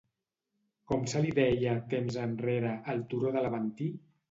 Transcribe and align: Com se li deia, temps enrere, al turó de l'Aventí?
Com 0.91 1.05
se 1.11 1.21
li 1.25 1.33
deia, 1.41 1.77
temps 1.93 2.19
enrere, 2.23 2.73
al 2.95 3.07
turó 3.15 3.37
de 3.39 3.47
l'Aventí? 3.47 3.95